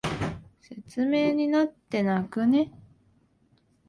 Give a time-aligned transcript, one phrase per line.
[0.61, 2.71] 説明になってなくね？